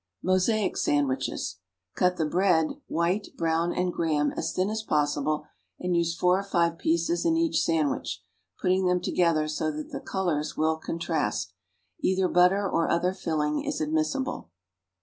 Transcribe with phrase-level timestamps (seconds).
[0.23, 1.57] =Mosaic Sandwiches.=
[1.95, 5.45] Cut the bread, white, brown and graham, as thin as possible,
[5.79, 8.23] and use four or five pieces in each sandwich,
[8.59, 11.53] putting them together so that the colors will contrast.
[11.99, 14.49] Either butter or other filling is admissible.